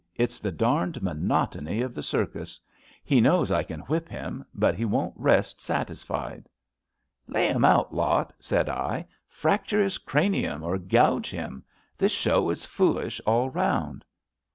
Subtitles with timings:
[0.13, 2.59] * It's the darned monotony of the circus.
[3.03, 6.49] He knows I can whip him, but he won't rest satisfied.
[6.89, 6.95] *
[7.27, 11.63] Lay him out, Lot,' said I; * fracture his cranium or gouge him.
[11.99, 14.03] This show is foolish all round.'